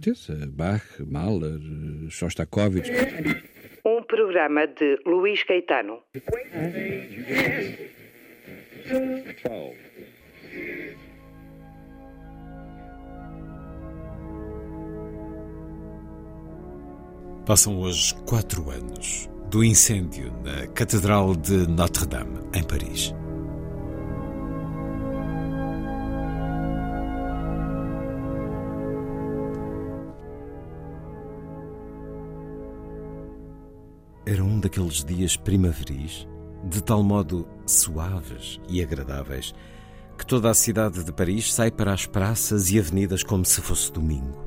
[0.00, 0.46] Certeza.
[0.46, 1.60] Bach, Mahler,
[2.08, 2.90] Shostakovich.
[3.84, 6.00] Um programa de Luís Caetano.
[17.46, 23.12] Passam hoje quatro anos do incêndio na Catedral de Notre-Dame, em Paris.
[34.70, 36.28] Daqueles dias primaveris,
[36.62, 39.52] de tal modo suaves e agradáveis,
[40.16, 43.90] que toda a cidade de Paris sai para as praças e avenidas como se fosse
[43.92, 44.46] domingo.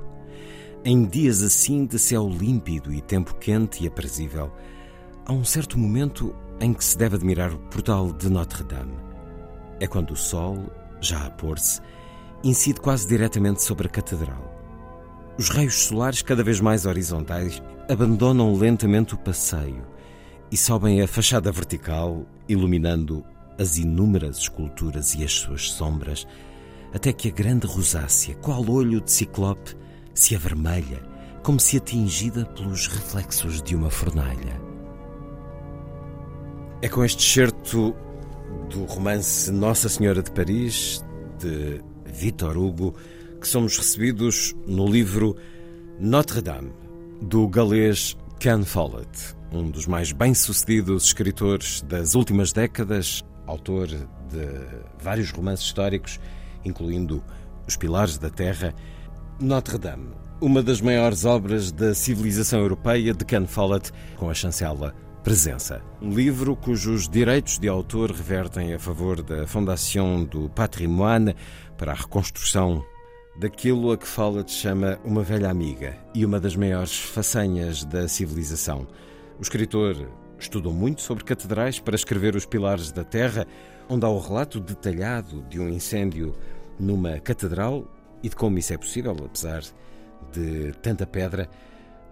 [0.85, 4.49] Em dias assim de céu límpido e tempo quente e aprazível,
[5.25, 8.95] há um certo momento em que se deve admirar o portal de Notre-Dame.
[9.81, 10.57] É quando o sol,
[11.01, 11.81] já a pôr-se,
[12.45, 14.53] incide quase diretamente sobre a catedral.
[15.37, 19.91] Os raios solares, cada vez mais horizontais, abandonam lentamente o passeio
[20.53, 23.25] e sobem a fachada vertical, iluminando
[23.57, 26.27] as inúmeras esculturas e as suas sombras,
[26.93, 29.75] até que a grande rosácea, qual olho de ciclope,
[30.13, 31.01] se avermelha,
[31.41, 34.61] como se atingida pelos reflexos de uma fornalha.
[36.83, 37.95] É com este certo
[38.69, 41.03] do romance Nossa Senhora de Paris,
[41.39, 42.93] de Victor Hugo,
[43.41, 45.35] que somos recebidos no livro
[45.99, 46.71] Notre-Dame,
[47.23, 54.47] do galês Ken Follett, um dos mais bem-sucedidos escritores das últimas décadas, autor de
[55.01, 56.19] vários romances históricos,
[56.65, 57.23] incluindo
[57.67, 58.73] Os Pilares da Terra.
[59.39, 60.09] Notre-Dame,
[60.41, 64.93] uma das maiores obras da civilização europeia de Ken Follett, com a chancela
[65.23, 65.81] Presença.
[66.01, 71.33] Um livro cujos direitos de autor revertem a favor da Fondation do Patrimoine
[71.77, 72.83] para a reconstrução
[73.39, 78.85] daquilo a que Follett chama uma velha amiga e uma das maiores façanhas da civilização.
[79.43, 80.09] O escritor
[80.39, 83.45] estudou muito sobre catedrais para escrever Os Pilares da Terra,
[83.89, 86.33] onde há o relato detalhado de um incêndio
[86.79, 87.85] numa catedral
[88.23, 89.61] e de como isso é possível, apesar
[90.31, 91.49] de tanta pedra.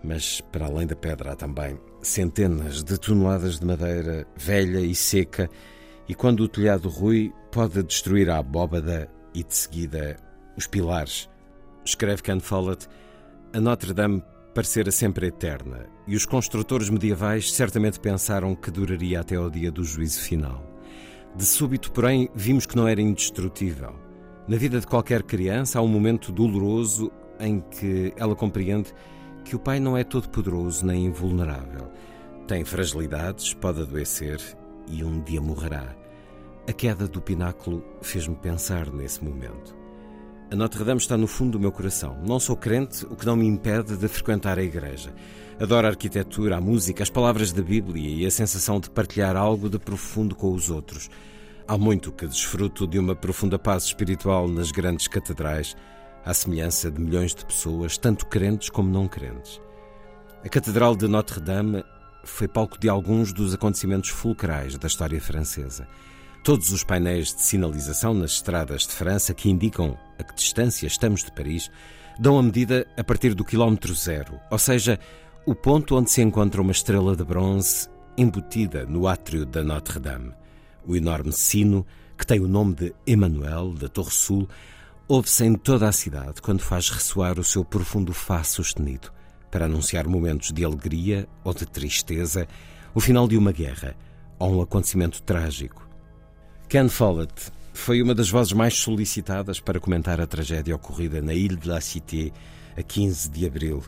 [0.03, 5.49] Mas, para além da pedra, há também centenas de toneladas de madeira velha e seca,
[6.09, 10.17] e quando o telhado rui, pode destruir a abóbada e, de seguida,
[10.57, 11.29] os pilares.
[11.85, 12.89] Escreve Ken Follett,
[13.53, 14.21] a Notre-Dame
[14.53, 19.83] parecera sempre eterna, e os construtores medievais certamente pensaram que duraria até ao dia do
[19.83, 20.65] juízo final.
[21.35, 23.95] De súbito, porém, vimos que não era indestrutível.
[24.47, 28.93] Na vida de qualquer criança há um momento doloroso em que ela compreende
[29.45, 31.89] que o pai não é todo poderoso nem invulnerável.
[32.47, 34.39] Tem fragilidades, pode adoecer
[34.87, 35.95] e um dia morrerá.
[36.67, 39.80] A queda do pináculo fez-me pensar nesse momento.
[40.51, 42.17] A Notre-Dame está no fundo do meu coração.
[42.27, 45.13] Não sou crente, o que não me impede de frequentar a igreja.
[45.57, 49.69] Adoro a arquitetura, a música, as palavras da Bíblia e a sensação de partilhar algo
[49.69, 51.09] de profundo com os outros.
[51.65, 55.73] Há muito que desfruto de uma profunda paz espiritual nas grandes catedrais,
[56.25, 59.61] à semelhança de milhões de pessoas, tanto crentes como não crentes.
[60.43, 61.81] A Catedral de Notre-Dame
[62.25, 65.87] foi palco de alguns dos acontecimentos fulcrais da história francesa.
[66.43, 71.23] Todos os painéis de sinalização nas estradas de França que indicam a que distância estamos
[71.23, 71.69] de Paris
[72.19, 74.99] dão a medida a partir do quilómetro zero, ou seja,
[75.45, 80.33] o ponto onde se encontra uma estrela de bronze embutida no átrio da Notre-Dame.
[80.83, 81.85] O enorme sino,
[82.17, 84.49] que tem o nome de Emmanuel, da Torre Sul,
[85.07, 89.13] ouve-se em toda a cidade quando faz ressoar o seu profundo Fá sustenido,
[89.51, 92.47] para anunciar momentos de alegria ou de tristeza,
[92.95, 93.95] o final de uma guerra
[94.39, 95.90] ou um acontecimento trágico.
[96.71, 101.57] Ken Follett foi uma das vozes mais solicitadas para comentar a tragédia ocorrida na Ile
[101.57, 102.31] de la Cité
[102.77, 103.83] a 15 de abril.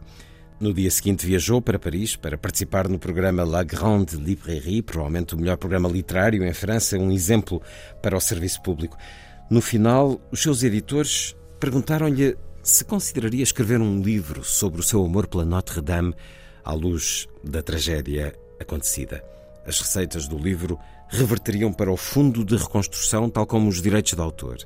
[0.59, 5.37] No dia seguinte viajou para Paris para participar no programa La Grande Librairie, provavelmente o
[5.37, 7.61] melhor programa literário em França, um exemplo
[8.01, 8.97] para o serviço público.
[9.49, 15.27] No final, os seus editores perguntaram-lhe se consideraria escrever um livro sobre o seu amor
[15.27, 16.13] pela Notre-Dame
[16.65, 19.23] à luz da tragédia acontecida.
[19.65, 20.77] As receitas do livro
[21.13, 24.57] reverteriam para o fundo de reconstrução, tal como os direitos de autor.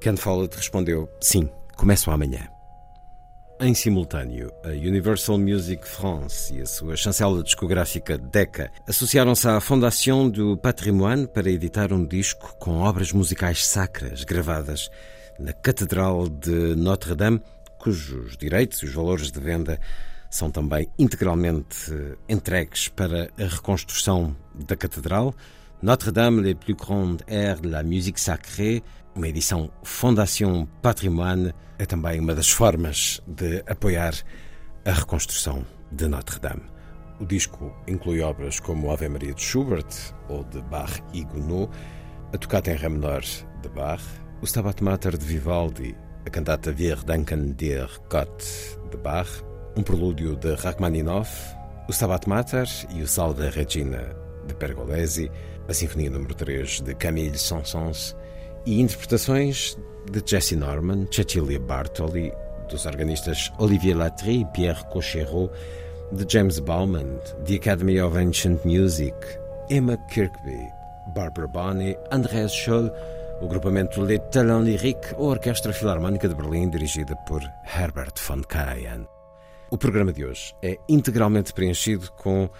[0.00, 2.48] Ken Follett respondeu: Sim, começo amanhã.
[3.60, 10.28] Em simultâneo, a Universal Music France e a sua chancela discográfica Decca associaram-se à Fondation
[10.28, 14.90] du Patrimoine para editar um disco com obras musicais sacras gravadas
[15.38, 17.40] na Catedral de Notre-Dame,
[17.78, 19.78] cujos direitos e os valores de venda
[20.28, 21.92] são também integralmente
[22.28, 25.34] entregues para a reconstrução da Catedral.
[25.82, 28.84] Notre-Dame, les plus grandes airs de la musique sacrée,
[29.16, 34.14] uma edição Fondation Patrimoine, é também uma das formas de apoiar
[34.84, 36.62] a reconstrução de Notre-Dame.
[37.18, 41.72] O disco inclui obras como Ave Maria de Schubert ou de Bach e Gounod,
[42.32, 43.22] a tocata em Ré menor
[43.60, 44.04] de Bach,
[44.40, 49.28] o Stabat Mater de Vivaldi, a cantata Wir danken dir Gott de Bach,
[49.76, 51.56] um prelúdio de Rachmaninoff,
[51.88, 55.30] o Stabat Mater e o Salve Regina de Pergolesi,
[55.68, 58.16] a Sinfonia número 3 de Camille Saint-Saëns
[58.66, 59.78] e interpretações
[60.10, 62.32] de Jesse Norman, Cecilia Bartoli,
[62.68, 65.50] dos organistas Olivier Latry e Pierre Cocherot,
[66.12, 69.14] de James Bauman, The Academy of Ancient Music,
[69.70, 70.70] Emma Kirkby,
[71.14, 72.90] Barbara Bonney, Andreas Scholl,
[73.40, 78.42] o grupamento Les Talents Lyriques ou a Orquestra Filarmónica de Berlim, dirigida por Herbert von
[78.42, 79.06] Karajan.
[79.70, 82.50] O programa de hoje é integralmente preenchido com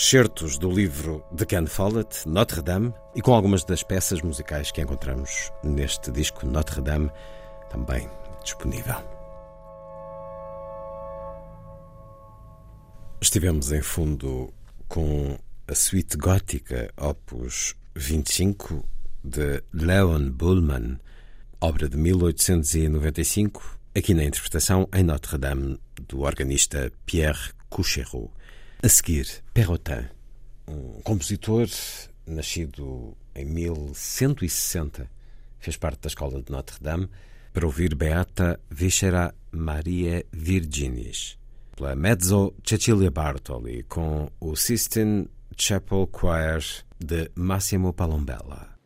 [0.00, 4.80] certos do livro de Ken Follett, Notre Dame, e com algumas das peças musicais que
[4.80, 7.10] encontramos neste disco Notre Dame,
[7.68, 8.08] também
[8.42, 8.96] disponível.
[13.20, 14.54] Estivemos em fundo
[14.88, 15.38] com
[15.68, 18.82] a suíte gótica Opus 25
[19.22, 20.98] de Leon Bullman,
[21.60, 28.30] obra de 1895, aqui na interpretação em Notre Dame do organista Pierre Coucherot.
[28.82, 30.08] A seguir, Perrotin,
[30.66, 31.68] um compositor
[32.26, 35.06] nascido em 1160,
[35.58, 37.10] fez parte da escola de Notre Dame
[37.52, 41.36] para ouvir Beata Viscera Maria Virginis,
[41.76, 46.64] pela mezzo Cecilia Bartoli, com o Sistine Chapel Choir
[46.98, 48.79] de Massimo Palombella.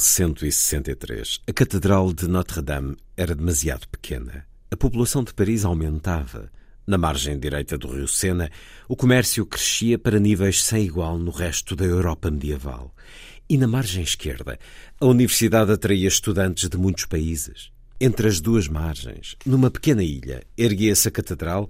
[0.00, 4.46] 1163, a Catedral de Notre-Dame era demasiado pequena.
[4.70, 6.50] A população de Paris aumentava.
[6.86, 8.50] Na margem direita do rio Sena,
[8.88, 12.94] o comércio crescia para níveis sem igual no resto da Europa medieval.
[13.46, 14.58] E na margem esquerda,
[14.98, 17.70] a universidade atraía estudantes de muitos países.
[18.00, 21.68] Entre as duas margens, numa pequena ilha, erguia-se a catedral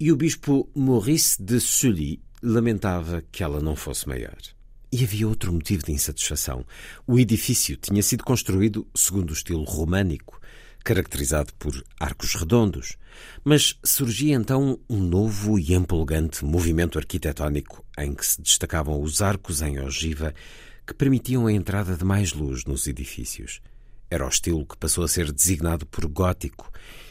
[0.00, 4.53] e o bispo Maurice de Sully lamentava que ela não fosse maior.
[4.96, 6.64] E havia outro motivo de insatisfação.
[7.04, 10.40] O edifício tinha sido construído segundo o estilo românico,
[10.84, 12.96] caracterizado por arcos redondos.
[13.42, 19.62] Mas surgia então um novo e empolgante movimento arquitetónico em que se destacavam os arcos
[19.62, 20.32] em ogiva
[20.86, 23.60] que permitiam a entrada de mais luz nos edifícios.
[24.08, 26.70] Era o estilo que passou a ser designado por gótico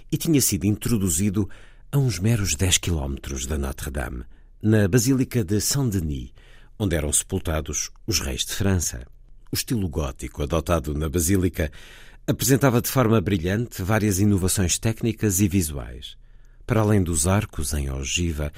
[0.10, 1.50] e tinha sido introduzido
[1.92, 4.24] a uns meros 10 quilómetros da Notre-Dame,
[4.62, 6.32] na Basílica de Saint-Denis,
[6.84, 9.08] onde eram sepultados os reis de França.
[9.50, 11.72] O estilo gótico adotado na Basílica
[12.28, 16.18] apresentava de forma brilhante várias inovações técnicas e visuais.
[16.68, 18.52] Para além dos arcos em ogiva,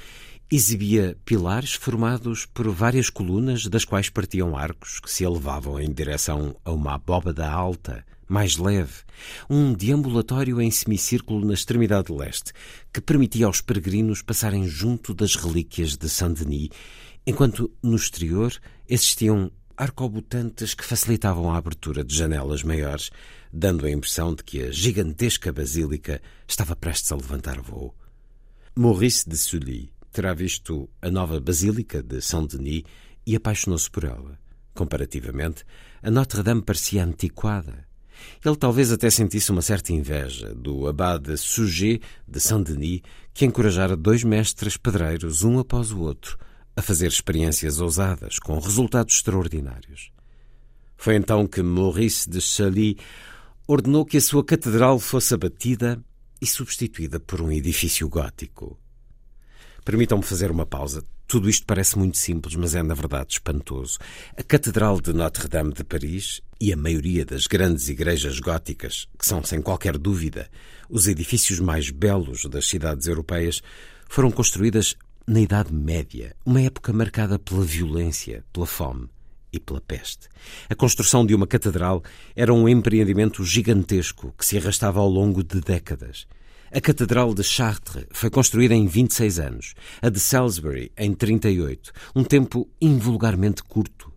[0.50, 6.56] exibia pilares formados por várias colunas das quais partiam arcos que se elevavam em direção
[6.64, 9.04] a uma abóbada alta, mais leve,
[9.48, 12.52] um deambulatório em semicírculo na extremidade leste,
[12.92, 16.70] que permitia aos peregrinos passarem junto das relíquias de Saint-Denis
[17.26, 18.54] enquanto no exterior
[18.88, 23.10] existiam arcobutantes que facilitavam a abertura de janelas maiores,
[23.52, 27.94] dando a impressão de que a gigantesca basílica estava prestes a levantar voo.
[28.74, 32.84] Maurice de Sully terá visto a nova basílica de Saint-Denis
[33.26, 34.38] e apaixonou-se por ela.
[34.74, 35.64] Comparativamente,
[36.02, 37.86] a Notre-Dame parecia antiquada.
[38.44, 43.02] Ele talvez até sentisse uma certa inveja do abade Sujet de Saint-Denis,
[43.34, 46.38] que encorajara dois mestres pedreiros, um após o outro,
[46.76, 50.12] a fazer experiências ousadas com resultados extraordinários.
[50.96, 52.98] Foi então que Maurice de Chaly
[53.66, 56.00] ordenou que a sua catedral fosse abatida
[56.40, 58.78] e substituída por um edifício gótico.
[59.84, 61.02] Permitam-me fazer uma pausa.
[61.26, 63.98] Tudo isto parece muito simples, mas é na verdade espantoso.
[64.36, 69.42] A Catedral de Notre-Dame de Paris e a maioria das grandes igrejas góticas, que são
[69.42, 70.48] sem qualquer dúvida
[70.88, 73.60] os edifícios mais belos das cidades europeias,
[74.08, 74.94] foram construídas
[75.26, 79.08] na Idade Média, uma época marcada pela violência, pela fome
[79.52, 80.28] e pela peste.
[80.70, 82.00] A construção de uma catedral
[82.36, 86.28] era um empreendimento gigantesco que se arrastava ao longo de décadas.
[86.72, 92.22] A Catedral de Chartres foi construída em 26 anos, a de Salisbury em 38, um
[92.22, 94.12] tempo invulgarmente curto.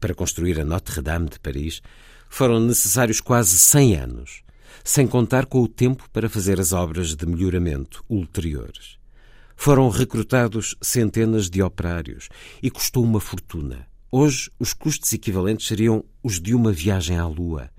[0.00, 1.80] Para construir a Notre-Dame de Paris
[2.28, 4.42] foram necessários quase 100 anos,
[4.82, 8.99] sem contar com o tempo para fazer as obras de melhoramento ulteriores.
[9.62, 12.30] Foram recrutados centenas de operários
[12.62, 13.86] e custou uma fortuna.
[14.10, 17.70] Hoje, os custos equivalentes seriam os de uma viagem à Lua.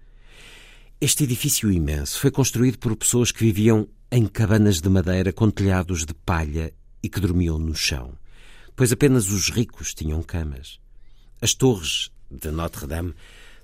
[1.01, 6.05] Este edifício imenso foi construído por pessoas que viviam em cabanas de madeira com telhados
[6.05, 6.71] de palha
[7.01, 8.13] e que dormiam no chão,
[8.75, 10.79] pois apenas os ricos tinham camas.
[11.41, 13.15] As torres de Notre-Dame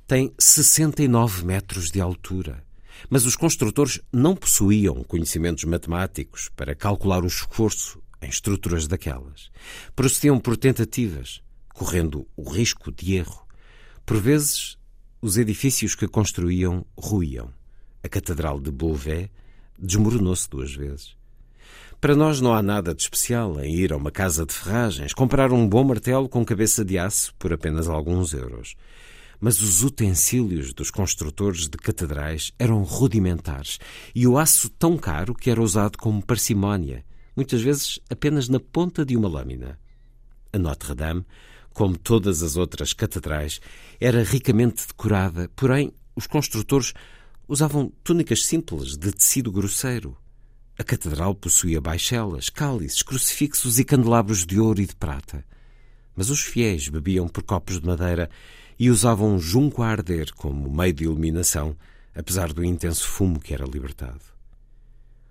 [0.07, 2.65] têm 69 metros de altura.
[3.11, 9.49] Mas os construtores não possuíam conhecimentos matemáticos para calcular o esforço em estruturas daquelas.
[9.95, 11.41] Procediam por tentativas,
[11.73, 13.45] correndo o risco de erro.
[14.05, 14.77] Por vezes,
[15.21, 17.53] os edifícios que construíam ruíam.
[18.03, 19.29] A Catedral de Beauvais
[19.77, 21.15] desmoronou-se duas vezes.
[21.99, 25.51] Para nós não há nada de especial em ir a uma casa de ferragens, comprar
[25.51, 28.75] um bom martelo com cabeça de aço por apenas alguns euros.
[29.39, 33.79] Mas os utensílios dos construtores de catedrais eram rudimentares
[34.13, 37.03] e o aço tão caro que era usado como parcimónia
[37.37, 39.79] muitas vezes apenas na ponta de uma lâmina.
[40.51, 41.23] A Notre-Dame,
[41.71, 43.61] como todas as outras catedrais,
[43.99, 46.93] era ricamente decorada, porém os construtores
[47.47, 50.17] usavam túnicas simples de tecido grosseiro.
[50.79, 55.45] A catedral possuía baixelas, cálices, crucifixos e candelabros de ouro e de prata.
[56.15, 58.29] Mas os fiéis bebiam por copos de madeira
[58.79, 61.77] e usavam junco a arder como meio de iluminação,
[62.15, 64.21] apesar do intenso fumo que era libertado.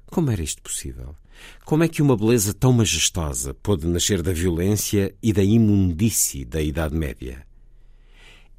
[0.07, 1.17] Como era isto possível?
[1.65, 6.61] Como é que uma beleza tão majestosa pôde nascer da violência e da imundície da
[6.61, 7.47] Idade Média?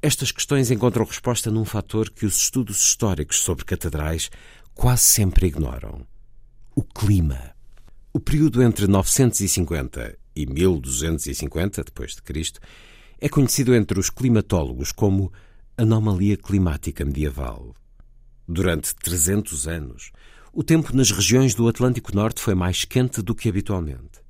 [0.00, 4.30] Estas questões encontram resposta num fator que os estudos históricos sobre catedrais
[4.74, 6.06] quase sempre ignoram:
[6.74, 7.52] o clima.
[8.12, 12.60] O período entre 950 e 1250 depois de Cristo
[13.20, 15.32] é conhecido entre os climatólogos como
[15.76, 17.74] anomalia climática medieval.
[18.46, 20.12] Durante 300 anos,
[20.52, 24.20] o tempo nas regiões do Atlântico Norte foi mais quente do que habitualmente.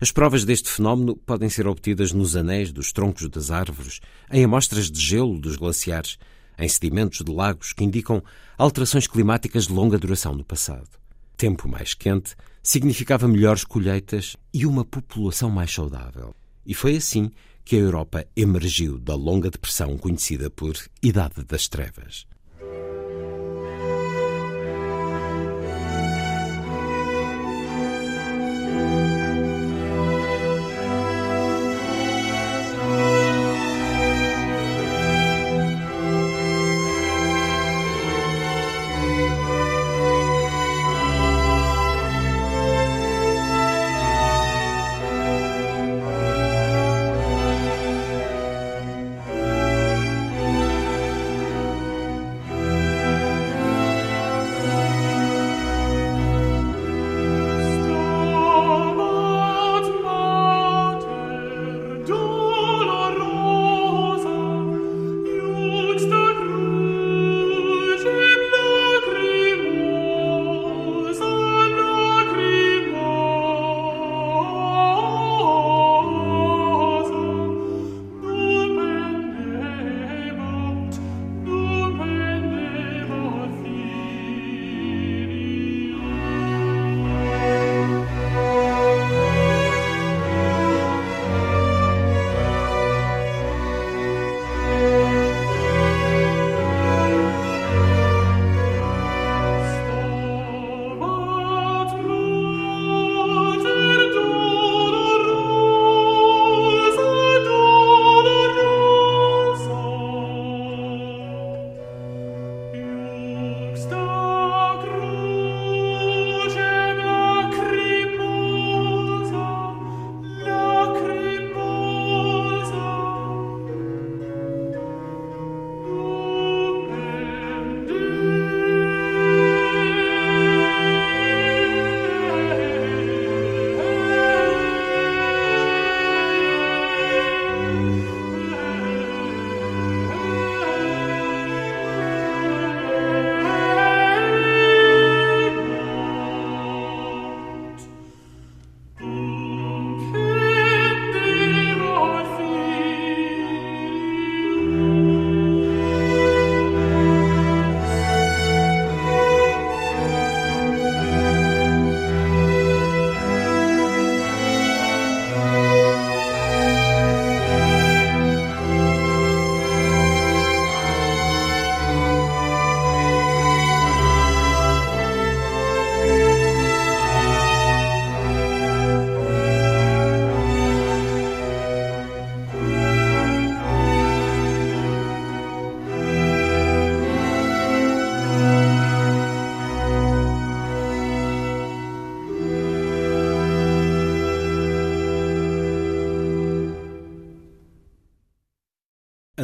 [0.00, 4.00] As provas deste fenómeno podem ser obtidas nos anéis dos troncos das árvores,
[4.30, 6.18] em amostras de gelo dos glaciares,
[6.58, 8.22] em sedimentos de lagos que indicam
[8.58, 10.88] alterações climáticas de longa duração no passado.
[11.36, 16.34] Tempo mais quente significava melhores colheitas e uma população mais saudável.
[16.64, 17.30] E foi assim
[17.64, 22.26] que a Europa emergiu da longa depressão conhecida por Idade das Trevas.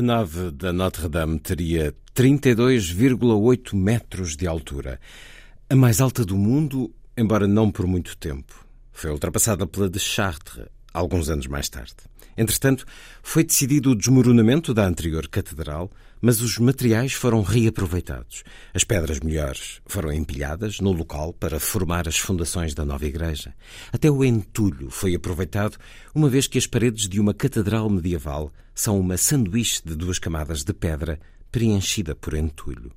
[0.09, 4.99] Nave da Notre-Dame teria 32,8 metros de altura,
[5.69, 8.67] a mais alta do mundo, embora não por muito tempo.
[8.91, 11.93] Foi ultrapassada pela de Chartres, alguns anos mais tarde.
[12.39, 12.87] Entretanto,
[13.23, 15.91] foi decidido o desmoronamento da anterior catedral,
[16.21, 18.43] mas os materiais foram reaproveitados.
[18.75, 23.55] As pedras melhores foram empilhadas no local para formar as fundações da nova igreja.
[23.93, 25.77] Até o entulho foi aproveitado,
[26.15, 30.65] uma vez que as paredes de uma catedral medieval são uma sanduíche de duas camadas
[30.65, 31.19] de pedra
[31.51, 32.93] preenchida por entulho.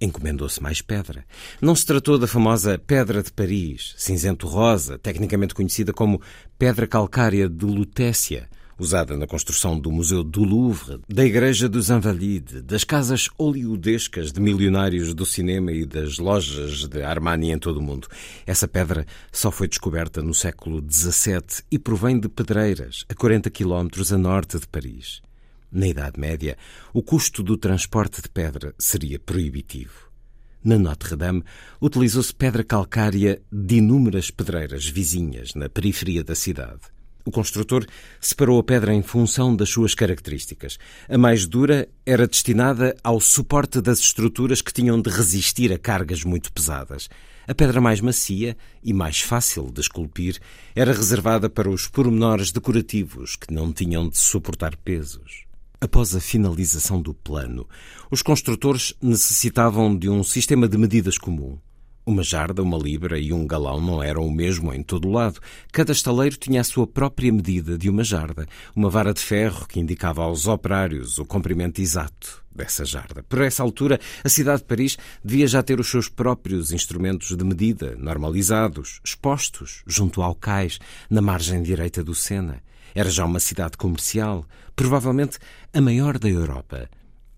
[0.00, 1.24] Encomendou-se mais pedra.
[1.60, 6.20] Não se tratou da famosa Pedra de Paris, cinzento-rosa, tecnicamente conhecida como
[6.58, 8.46] Pedra Calcária de Lutécia,
[8.78, 14.40] usada na construção do Museu do Louvre, da Igreja dos Invalides, das casas oleodescas de
[14.40, 18.08] milionários do cinema e das lojas de Armani em todo o mundo.
[18.46, 24.12] Essa pedra só foi descoberta no século XVII e provém de pedreiras, a 40 quilómetros
[24.12, 25.22] a norte de Paris.
[25.70, 26.56] Na Idade Média,
[26.92, 30.06] o custo do transporte de pedra seria proibitivo.
[30.62, 31.44] Na Notre-Dame,
[31.80, 36.95] utilizou-se pedra calcária de inúmeras pedreiras vizinhas na periferia da cidade.
[37.26, 37.84] O construtor
[38.20, 40.78] separou a pedra em função das suas características.
[41.08, 46.22] A mais dura era destinada ao suporte das estruturas que tinham de resistir a cargas
[46.22, 47.08] muito pesadas.
[47.48, 50.38] A pedra mais macia e mais fácil de esculpir
[50.72, 55.46] era reservada para os pormenores decorativos que não tinham de suportar pesos.
[55.80, 57.68] Após a finalização do plano,
[58.08, 61.58] os construtores necessitavam de um sistema de medidas comum.
[62.08, 65.40] Uma jarda, uma libra e um galão não eram o mesmo em todo o lado.
[65.72, 69.80] Cada estaleiro tinha a sua própria medida de uma jarda, uma vara de ferro que
[69.80, 73.24] indicava aos operários o comprimento exato dessa jarda.
[73.24, 77.44] Por essa altura, a cidade de Paris devia já ter os seus próprios instrumentos de
[77.44, 80.78] medida, normalizados, expostos junto ao cais,
[81.10, 82.62] na margem direita do Sena.
[82.94, 85.38] Era já uma cidade comercial, provavelmente
[85.74, 86.88] a maior da Europa.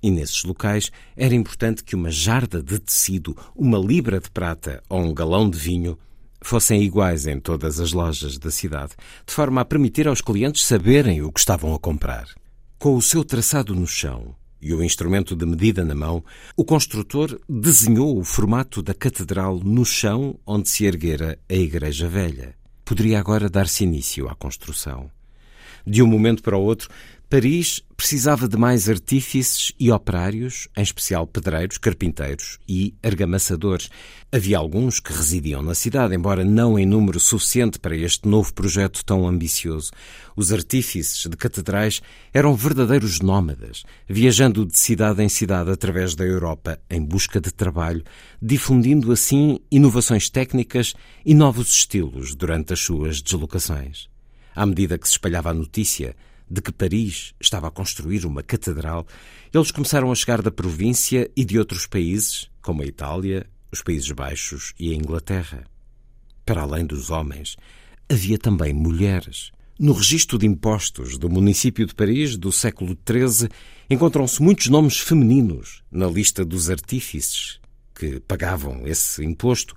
[0.03, 5.01] E nesses locais era importante que uma jarda de tecido, uma libra de prata ou
[5.01, 5.99] um galão de vinho
[6.41, 8.93] fossem iguais em todas as lojas da cidade,
[9.27, 12.29] de forma a permitir aos clientes saberem o que estavam a comprar.
[12.79, 16.23] Com o seu traçado no chão e o instrumento de medida na mão,
[16.57, 22.55] o construtor desenhou o formato da catedral no chão onde se erguera a Igreja Velha.
[22.85, 25.11] Poderia agora dar-se início à construção.
[25.87, 26.89] De um momento para o outro,
[27.31, 33.91] Paris precisava de mais artífices e operários, em especial pedreiros, carpinteiros e argamassadores.
[34.33, 39.05] Havia alguns que residiam na cidade, embora não em número suficiente para este novo projeto
[39.05, 39.91] tão ambicioso.
[40.35, 42.01] Os artífices de catedrais
[42.33, 48.03] eram verdadeiros nómadas, viajando de cidade em cidade através da Europa em busca de trabalho,
[48.41, 50.95] difundindo assim inovações técnicas
[51.27, 54.09] e novos estilos durante as suas deslocações.
[54.57, 56.17] À medida que se espalhava a notícia,
[56.51, 59.07] de que Paris estava a construir uma catedral,
[59.53, 64.11] eles começaram a chegar da província e de outros países, como a Itália, os Países
[64.13, 65.65] Baixos e a Inglaterra.
[66.45, 67.57] Para além dos homens,
[68.09, 69.51] havia também mulheres.
[69.79, 73.49] No registro de impostos do município de Paris do século XIII
[73.89, 77.61] encontram-se muitos nomes femininos na lista dos artífices
[77.95, 79.75] que pagavam esse imposto,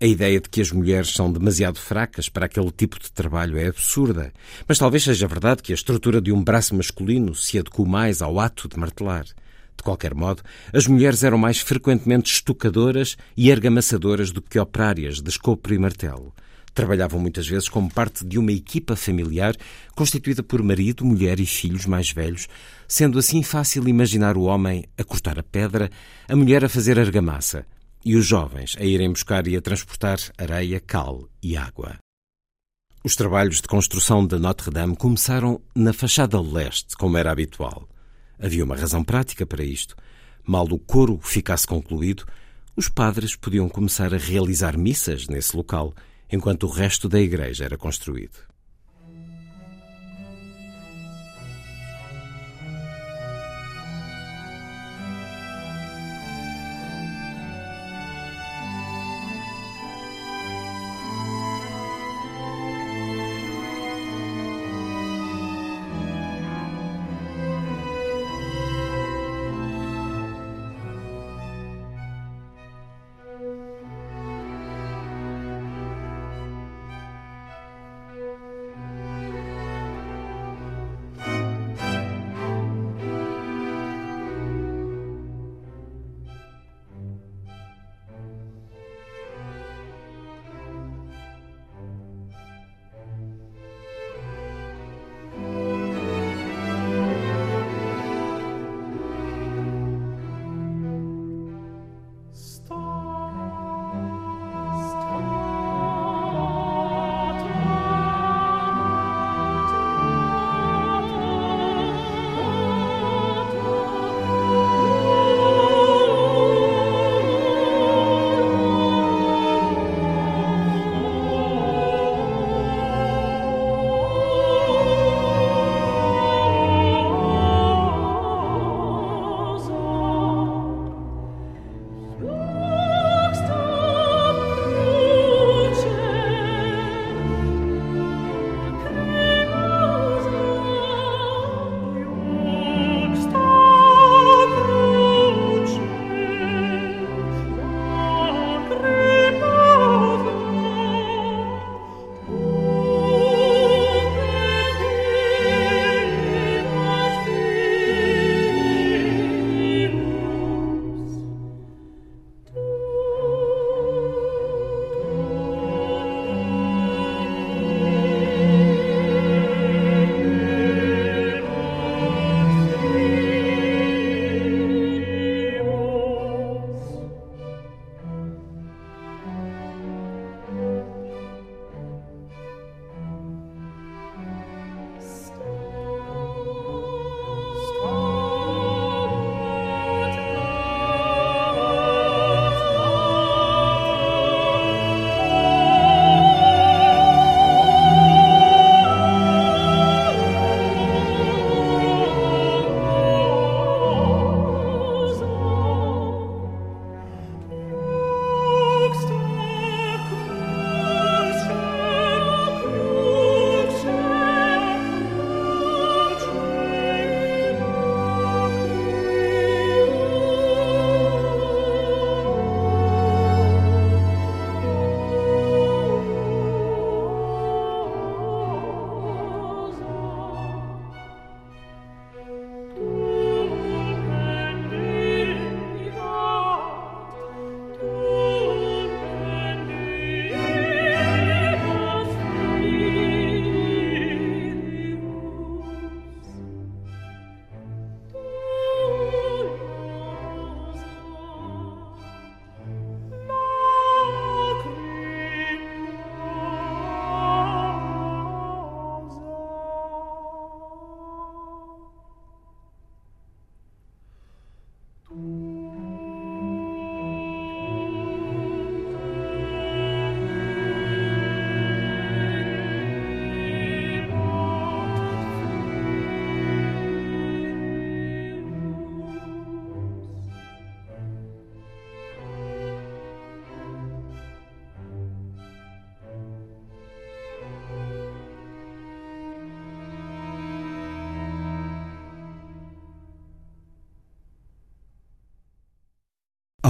[0.00, 3.66] a ideia de que as mulheres são demasiado fracas para aquele tipo de trabalho é
[3.66, 4.32] absurda,
[4.66, 8.38] mas talvez seja verdade que a estrutura de um braço masculino se adequou mais ao
[8.38, 9.24] ato de martelar.
[9.24, 15.30] De qualquer modo, as mulheres eram mais frequentemente estucadoras e argamassadoras do que operárias de
[15.30, 16.32] escopo e martelo.
[16.72, 19.56] Trabalhavam muitas vezes como parte de uma equipa familiar
[19.96, 22.46] constituída por marido, mulher e filhos mais velhos,
[22.86, 25.90] sendo assim fácil imaginar o homem a cortar a pedra,
[26.28, 27.66] a mulher a fazer argamassa,
[28.08, 31.98] e os jovens a irem buscar e a transportar areia, cal e água.
[33.04, 37.86] Os trabalhos de construção de Notre-Dame começaram na fachada leste, como era habitual.
[38.38, 39.94] Havia uma razão prática para isto.
[40.42, 42.24] Mal o coro ficasse concluído,
[42.74, 45.92] os padres podiam começar a realizar missas nesse local,
[46.32, 48.38] enquanto o resto da igreja era construído.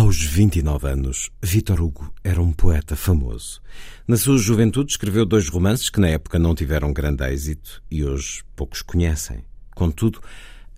[0.09, 3.61] Aos 29 anos, Victor Hugo era um poeta famoso.
[4.07, 8.43] Na sua juventude escreveu dois romances que na época não tiveram grande êxito e hoje
[8.57, 9.45] poucos conhecem.
[9.75, 10.23] Contudo,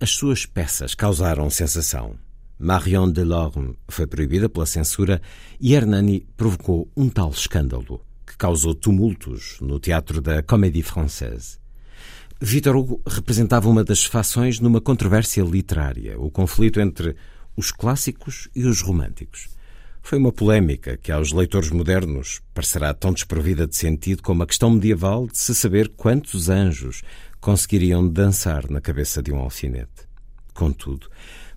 [0.01, 2.15] as suas peças causaram sensação.
[2.59, 5.21] Marion Delorme foi proibida pela censura
[5.61, 11.57] e Hernani provocou um tal escândalo que causou tumultos no teatro da Comédie Française.
[12.41, 17.15] Victor Hugo representava uma das fações numa controvérsia literária, o conflito entre
[17.61, 19.47] os clássicos e os românticos.
[20.01, 24.71] Foi uma polémica que aos leitores modernos parecerá tão desprovida de sentido como a questão
[24.71, 27.03] medieval de se saber quantos anjos
[27.39, 30.09] conseguiriam dançar na cabeça de um alfinete.
[30.55, 31.07] Contudo,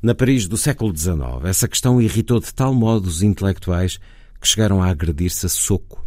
[0.03, 3.99] na Paris do século XIX, essa questão irritou de tal modo os intelectuais
[4.39, 6.07] que chegaram a agredir-se a soco.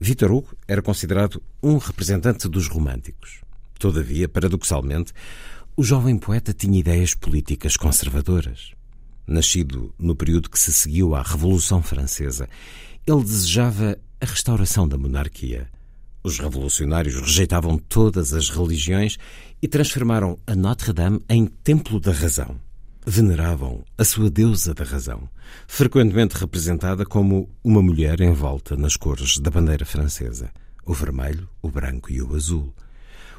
[0.00, 3.42] Victor Hugo era considerado um representante dos românticos.
[3.78, 5.12] Todavia, paradoxalmente,
[5.76, 8.79] o jovem poeta tinha ideias políticas conservadoras.
[9.30, 12.48] Nascido no período que se seguiu à Revolução Francesa,
[13.06, 15.70] ele desejava a restauração da monarquia.
[16.24, 19.18] Os revolucionários rejeitavam todas as religiões
[19.62, 22.58] e transformaram a Notre-Dame em templo da razão.
[23.06, 25.28] Veneravam a sua deusa da razão,
[25.68, 30.50] frequentemente representada como uma mulher envolta nas cores da bandeira francesa,
[30.84, 32.74] o vermelho, o branco e o azul.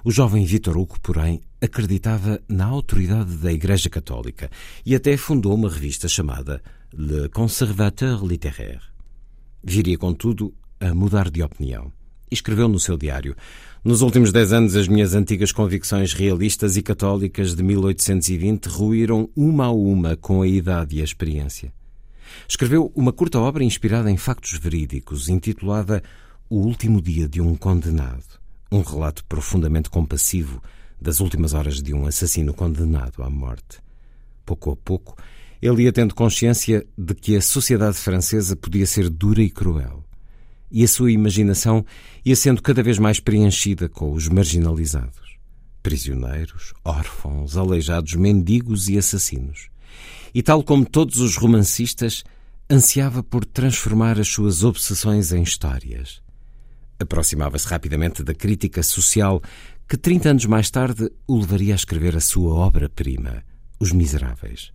[0.06, 4.50] O jovem Vitor Hugo, porém, acreditava na autoridade da Igreja Católica
[4.86, 6.62] e até fundou uma revista chamada
[6.94, 8.82] Le Conservateur Littéraire.
[9.64, 11.94] Viria, contudo, a mudar de opinião.
[12.32, 13.36] Escreveu no seu diário:
[13.84, 19.66] Nos últimos dez anos, as minhas antigas convicções realistas e católicas de 1820 ruíram uma
[19.66, 21.72] a uma com a idade e a experiência.
[22.48, 26.02] Escreveu uma curta obra inspirada em factos verídicos, intitulada
[26.50, 30.64] O Último Dia de um Condenado um relato profundamente compassivo
[31.02, 33.80] das últimas horas de um assassino condenado à morte.
[34.46, 35.18] Pouco a pouco,
[35.62, 40.04] ele ia tendo consciência de que a sociedade francesa podia ser dura e cruel.
[40.70, 41.86] E a sua imaginação
[42.24, 45.38] ia sendo cada vez mais preenchida com os marginalizados.
[45.84, 49.70] Prisioneiros, órfãos, aleijados, mendigos e assassinos.
[50.34, 52.24] E tal como todos os romancistas,
[52.70, 56.22] ansiava por transformar as suas obsessões em histórias.
[57.02, 59.42] Aproximava-se rapidamente da crítica social
[59.92, 63.44] que, 30 anos mais tarde, o levaria a escrever a sua obra-prima,
[63.78, 64.72] Os Miseráveis.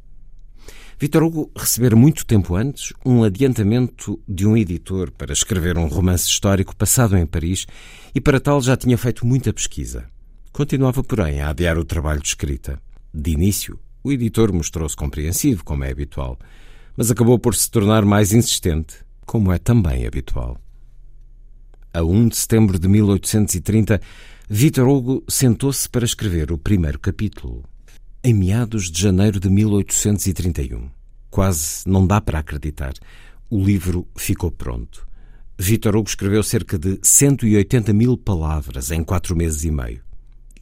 [1.01, 6.29] Vitor Hugo recebera muito tempo antes um adiantamento de um editor para escrever um romance
[6.29, 7.67] histórico passado em Paris
[8.15, 10.07] e para tal já tinha feito muita pesquisa.
[10.53, 12.79] Continuava, porém, a adiar o trabalho de escrita.
[13.15, 16.39] De início, o editor mostrou-se compreensivo, como é habitual,
[16.95, 20.61] mas acabou por se tornar mais insistente, como é também habitual.
[21.91, 23.99] A 1 de setembro de 1830,
[24.49, 27.65] Victor Hugo sentou-se para escrever o primeiro capítulo.
[28.23, 30.89] Em meados de janeiro de 1831.
[31.29, 32.95] Quase não dá para acreditar.
[33.51, 35.05] O livro ficou pronto.
[35.59, 40.01] Victor Hugo escreveu cerca de 180 mil palavras em quatro meses e meio.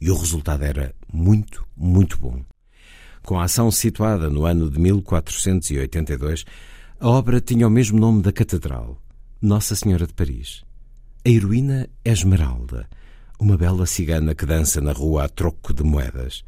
[0.01, 2.43] E o resultado era muito, muito bom.
[3.21, 6.43] Com a ação situada no ano de 1482,
[6.99, 8.99] a obra tinha o mesmo nome da catedral,
[9.39, 10.63] Nossa Senhora de Paris.
[11.23, 12.89] A heroína é Esmeralda,
[13.39, 16.43] uma bela cigana que dança na rua a troco de moedas.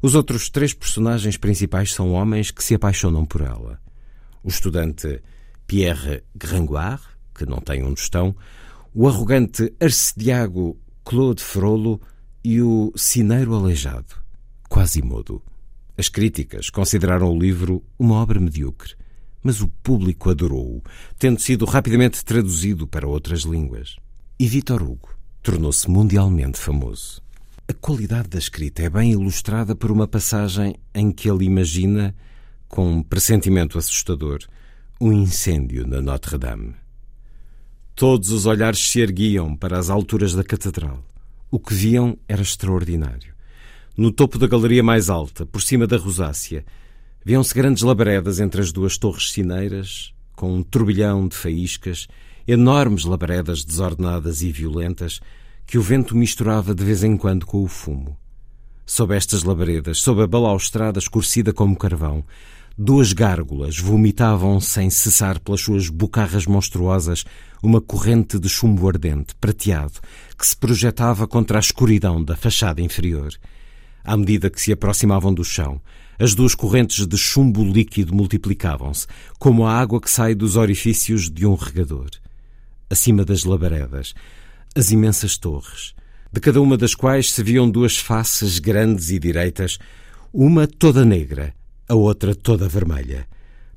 [0.00, 3.80] Os outros três personagens principais são homens que se apaixonam por ela.
[4.42, 5.22] O estudante
[5.66, 7.00] Pierre Gringoire,
[7.34, 8.34] que não tem um tostão,
[8.94, 12.00] o arrogante arcediago Claude Frollo
[12.42, 14.14] e o cineiro aleijado,
[14.68, 15.42] Quasimodo.
[15.96, 18.94] As críticas consideraram o livro uma obra medíocre,
[19.42, 20.82] mas o público adorou-o,
[21.18, 23.96] tendo sido rapidamente traduzido para outras línguas.
[24.38, 25.13] E Vitor Hugo
[25.44, 27.20] tornou-se mundialmente famoso.
[27.68, 32.14] A qualidade da escrita é bem ilustrada por uma passagem em que ele imagina,
[32.66, 34.38] com um pressentimento assustador,
[34.98, 36.74] um incêndio na Notre-Dame.
[37.94, 41.04] Todos os olhares se erguiam para as alturas da catedral.
[41.50, 43.34] O que viam era extraordinário.
[43.98, 46.64] No topo da galeria mais alta, por cima da rosácea,
[47.22, 52.08] viam-se grandes labaredas entre as duas torres cineiras, com um turbilhão de faíscas
[52.46, 55.20] enormes labaredas desordenadas e violentas
[55.66, 58.16] que o vento misturava de vez em quando com o fumo.
[58.86, 62.22] Sob estas labaredas, sob a balaustrada escurecida como carvão,
[62.76, 67.24] duas gárgulas vomitavam sem cessar pelas suas bocarras monstruosas
[67.62, 70.00] uma corrente de chumbo ardente, prateado,
[70.38, 73.32] que se projetava contra a escuridão da fachada inferior.
[74.04, 75.80] À medida que se aproximavam do chão,
[76.18, 79.06] as duas correntes de chumbo líquido multiplicavam-se,
[79.38, 82.10] como a água que sai dos orifícios de um regador
[82.90, 84.14] acima das labaredas,
[84.74, 85.94] as imensas torres,
[86.32, 89.78] de cada uma das quais se viam duas faces grandes e direitas,
[90.32, 91.54] uma toda negra,
[91.88, 93.26] a outra toda vermelha.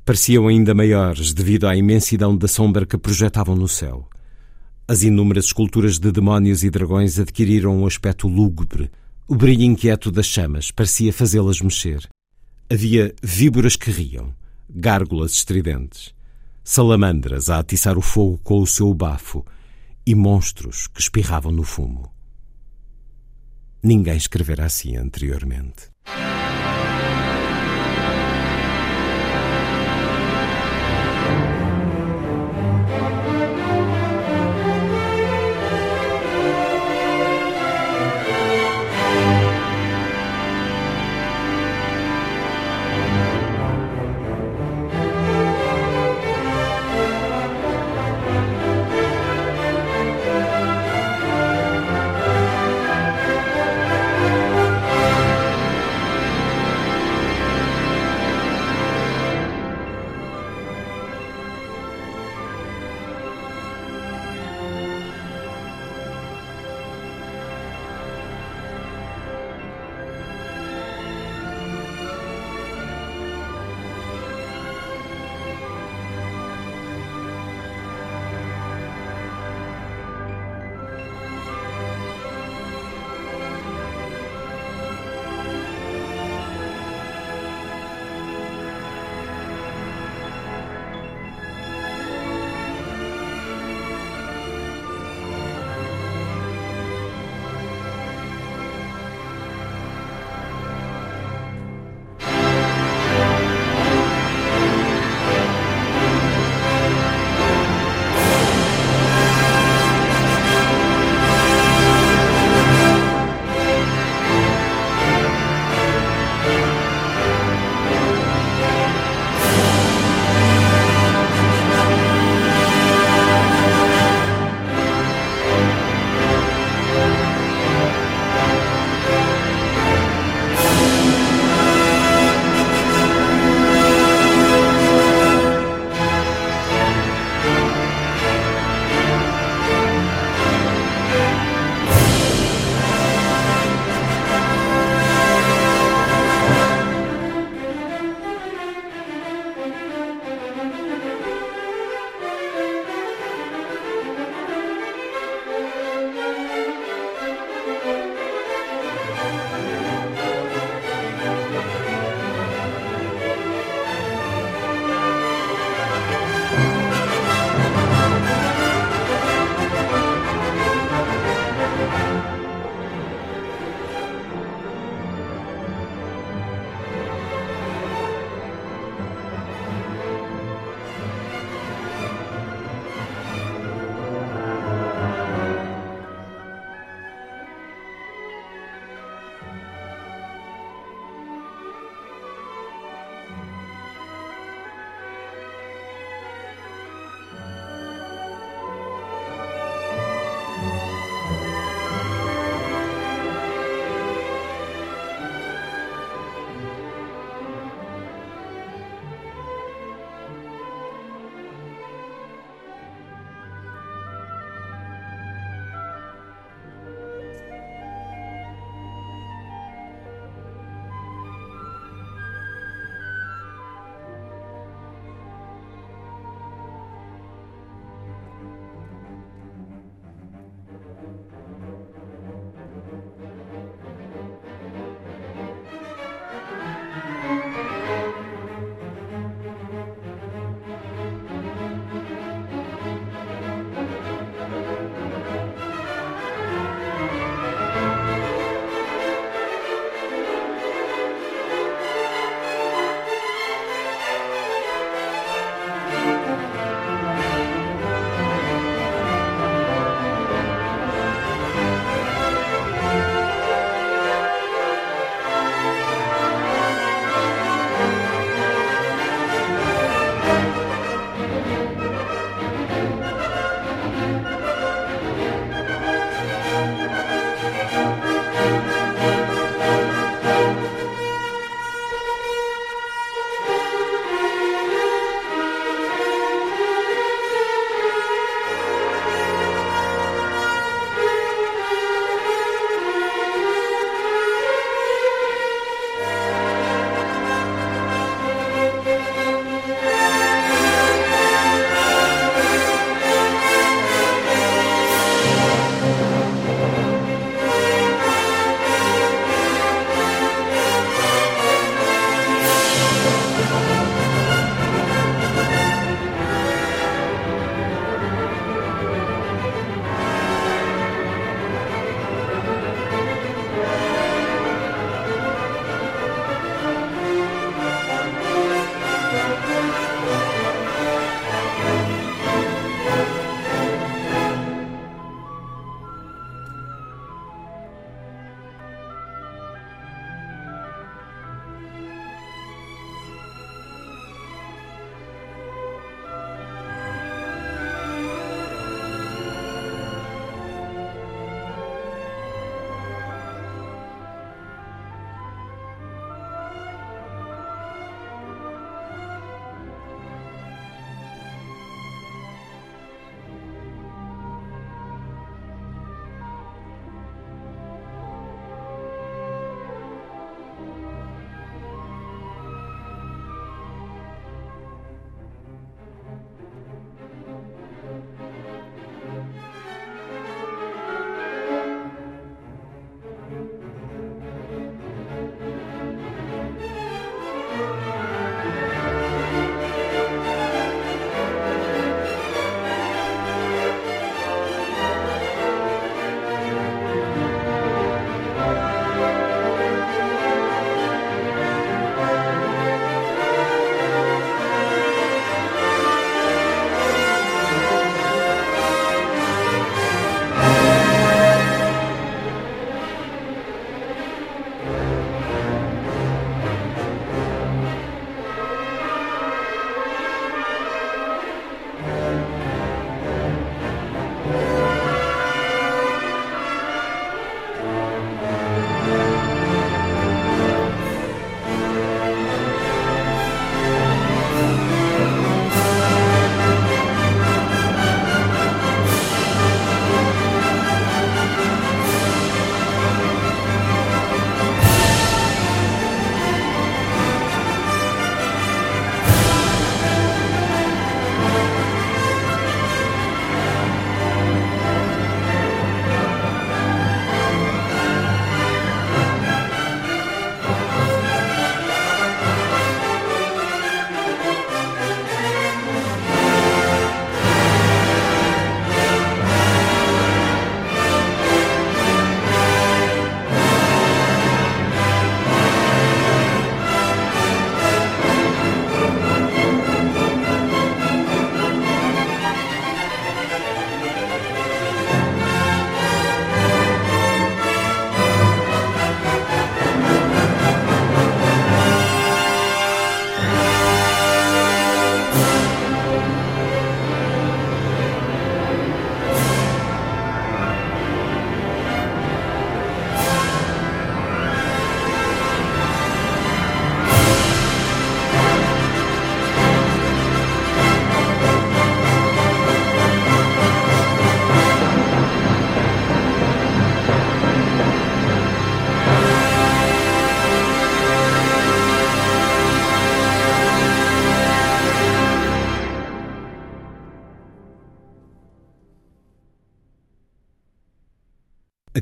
[0.07, 4.07] pareciam ainda maiores devido à imensidão da sombra que projetavam no céu.
[4.87, 8.89] As inúmeras esculturas de demónios e dragões adquiriram um aspecto lúgubre.
[9.27, 12.07] O brilho inquieto das chamas parecia fazê-las mexer.
[12.71, 14.33] Havia víboras que riam,
[14.69, 16.13] gárgulas estridentes,
[16.69, 19.45] salamandras a atiçar o fogo com o seu bafo
[20.05, 22.11] e monstros que espirravam no fumo.
[23.81, 25.89] Ninguém escrevera assim anteriormente.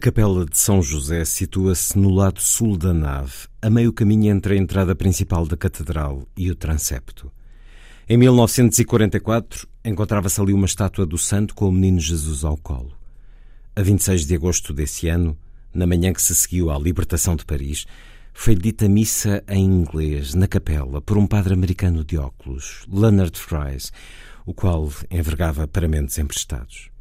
[0.05, 4.57] Capela de São José situa-se no lado sul da nave, a meio caminho entre a
[4.57, 7.31] entrada principal da catedral e o transepto.
[8.07, 12.91] Em 1944, encontrava-se ali uma estátua do santo com o menino Jesus ao colo.
[13.75, 15.35] A 26 de agosto desse ano,
[15.73, 17.87] na manhã que se seguiu à libertação de Paris,
[18.31, 23.91] foi dita missa em inglês na capela por um padre americano de óculos, Leonard Fries,
[24.45, 26.91] o qual envergava paramentos emprestados.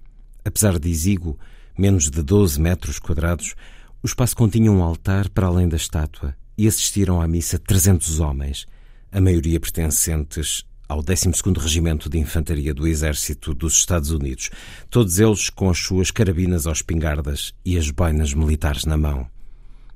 [0.42, 1.38] Apesar de exíguo,
[1.76, 3.54] menos de 12 metros quadrados,
[4.02, 8.66] o espaço continha um altar para além da estátua e assistiram à missa 300 homens,
[9.10, 14.50] a maioria pertencentes ao 12º Regimento de Infantaria do Exército dos Estados Unidos,
[14.90, 19.26] todos eles com as suas carabinas aos espingardas e as boinas militares na mão.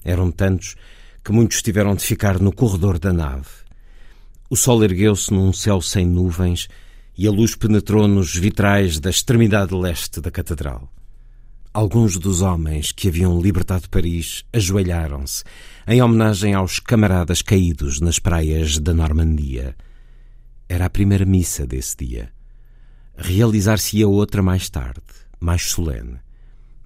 [0.04, 0.76] Eram tantos
[1.22, 3.48] que muitos tiveram de ficar no corredor da nave.
[4.48, 6.68] O sol ergueu-se num céu sem nuvens
[7.16, 10.90] e a luz penetrou nos vitrais da extremidade leste da catedral.
[11.78, 15.44] Alguns dos homens que haviam libertado Paris ajoelharam-se
[15.86, 19.76] em homenagem aos camaradas caídos nas praias da Normandia.
[20.68, 22.32] Era a primeira missa desse dia.
[23.16, 25.04] Realizar-se-ia outra mais tarde,
[25.38, 26.18] mais solene.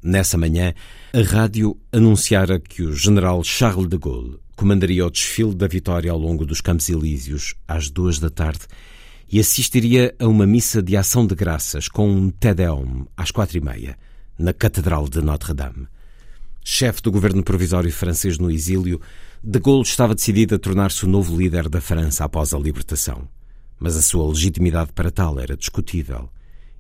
[0.03, 0.75] Nessa manhã,
[1.15, 6.19] a rádio anunciara que o general Charles de Gaulle comandaria o desfile da vitória ao
[6.19, 8.67] longo dos Campos Elíseos às duas da tarde
[9.27, 13.61] e assistiria a uma missa de ação de graças com um Tedeum às quatro e
[13.63, 13.97] meia
[14.43, 15.87] na Catedral de Notre-Dame.
[16.65, 19.01] Chefe do governo provisório francês no exílio,
[19.43, 23.29] de Gaulle estava decidido a tornar-se o novo líder da França após a libertação.
[23.79, 26.29] Mas a sua legitimidade para tal era discutível.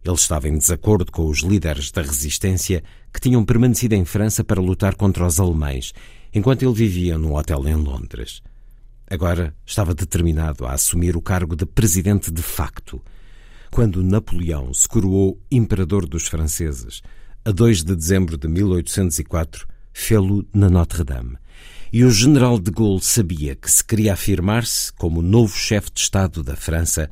[0.05, 2.83] Ele estava em desacordo com os líderes da resistência
[3.13, 5.93] que tinham permanecido em França para lutar contra os alemães,
[6.35, 8.43] enquanto ele vivia num hotel em Londres.
[9.09, 13.01] Agora estava determinado a assumir o cargo de presidente de facto.
[13.71, 17.03] Quando Napoleão se coroou imperador dos franceses,
[17.45, 21.37] a 2 de dezembro de 1804, fê-lo na Notre-Dame.
[21.93, 26.43] E o general de Gaulle sabia que, se queria afirmar-se como novo chefe de Estado
[26.43, 27.11] da França,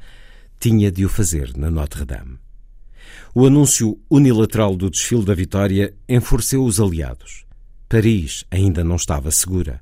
[0.61, 2.39] tinha de o fazer na Notre-Dame.
[3.35, 7.45] O anúncio unilateral do desfile da vitória enfureceu os aliados.
[7.89, 9.81] Paris ainda não estava segura.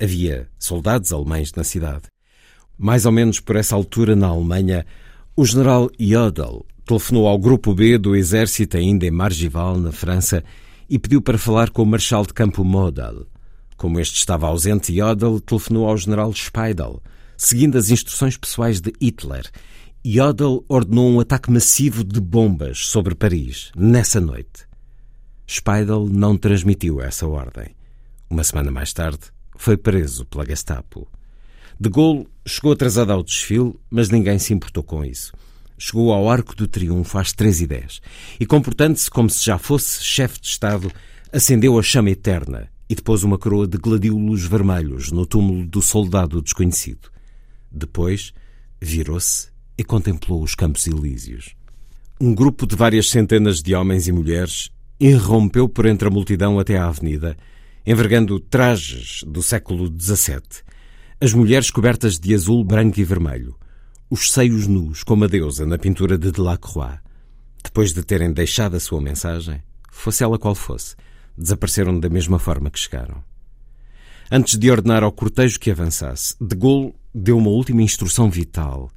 [0.00, 2.04] Havia soldados alemães na cidade.
[2.78, 4.86] Mais ou menos por essa altura, na Alemanha,
[5.34, 10.42] o general Jodl telefonou ao Grupo B do Exército ainda em Margival, na França,
[10.88, 13.26] e pediu para falar com o Marechal de Campo Model.
[13.76, 17.02] Como este estava ausente, Jodl telefonou ao general Speidel,
[17.36, 19.50] seguindo as instruções pessoais de Hitler.
[20.02, 24.66] Jodl ordenou um ataque massivo de bombas sobre Paris, nessa noite.
[25.46, 27.76] Speidel não transmitiu essa ordem.
[28.30, 29.26] Uma semana mais tarde,
[29.58, 31.06] foi preso pela Gestapo.
[31.78, 35.32] De Gaulle chegou atrasado ao desfile, mas ninguém se importou com isso
[35.78, 38.00] chegou ao Arco do Triunfo às três e dez
[38.38, 40.92] e, comportando-se como se já fosse chefe de Estado,
[41.32, 46.42] acendeu a chama eterna e depois uma coroa de gladiolos vermelhos no túmulo do soldado
[46.42, 47.10] desconhecido.
[47.70, 48.32] Depois
[48.80, 51.54] virou-se e contemplou os Campos Elíseos.
[52.20, 56.76] Um grupo de várias centenas de homens e mulheres irrompeu por entre a multidão até
[56.76, 57.36] à avenida,
[57.86, 60.42] envergando trajes do século XVII.
[61.20, 63.54] As mulheres cobertas de azul, branco e vermelho
[64.10, 66.98] os seios nus, como a deusa na pintura de Delacroix.
[67.62, 70.96] Depois de terem deixado a sua mensagem, fosse ela qual fosse,
[71.36, 73.22] desapareceram da mesma forma que chegaram.
[74.30, 78.90] Antes de ordenar ao cortejo que avançasse, de Gaulle deu uma última instrução vital.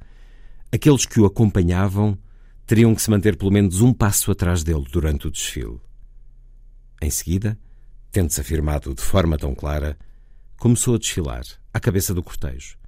[0.70, 2.16] Aqueles que o acompanhavam
[2.66, 5.80] teriam que se manter pelo menos um passo atrás dele durante o desfile.
[7.02, 7.58] Em seguida,
[8.10, 9.98] tendo-se afirmado de forma tão clara,
[10.56, 11.42] começou a desfilar,
[11.72, 12.81] à cabeça do cortejo.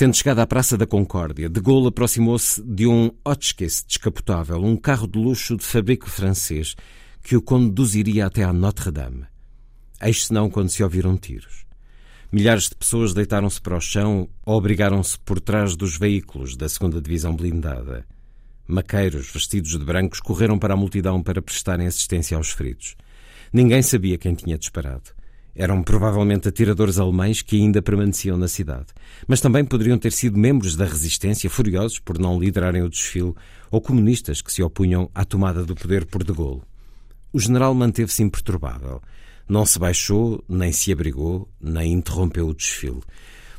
[0.00, 5.06] Tendo chegado à Praça da Concórdia, de Gaulle aproximou-se de um Hotchkiss descapotável, um carro
[5.06, 6.74] de luxo de fabrico francês,
[7.22, 9.26] que o conduziria até à Notre-Dame.
[10.00, 11.66] Eis senão quando se ouviram tiros.
[12.32, 16.98] Milhares de pessoas deitaram-se para o chão ou obrigaram-se por trás dos veículos da segunda
[16.98, 18.06] divisão blindada.
[18.66, 22.96] Maqueiros vestidos de brancos correram para a multidão para prestarem assistência aos feridos.
[23.52, 25.19] Ninguém sabia quem tinha disparado.
[25.60, 28.86] Eram provavelmente atiradores alemães que ainda permaneciam na cidade,
[29.28, 33.34] mas também poderiam ter sido membros da resistência furiosos por não liderarem o desfile
[33.70, 36.62] ou comunistas que se opunham à tomada do poder por de Gaulle.
[37.30, 39.02] O general manteve-se imperturbável.
[39.46, 43.02] Não se baixou, nem se abrigou, nem interrompeu o desfile.